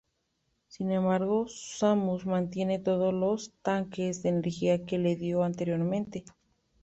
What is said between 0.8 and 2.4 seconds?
embargo, Samus